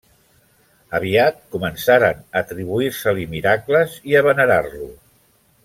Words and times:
Aviat 0.99 1.43
començaren 1.57 2.23
a 2.23 2.41
atribuir-se-li 2.43 3.29
miracles 3.37 3.99
i 4.13 4.19
a 4.19 4.25
venerar-lo. 4.31 4.91